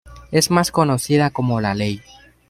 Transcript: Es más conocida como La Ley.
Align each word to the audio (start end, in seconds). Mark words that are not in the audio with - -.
Es 0.31 0.49
más 0.49 0.71
conocida 0.71 1.29
como 1.29 1.61
La 1.61 1.75
Ley. 1.75 2.01